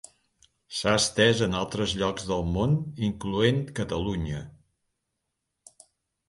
S'ha 0.77 0.93
estés 1.01 1.43
en 1.47 1.57
altres 1.59 1.93
llocs 1.99 2.25
del 2.31 2.41
món 2.55 2.73
incloent 3.09 3.61
Catalunya. 3.81 4.41